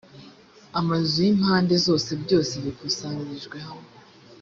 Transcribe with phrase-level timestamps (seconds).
[0.79, 3.89] amazu y’impande zose byose bikusanirijwe hamwe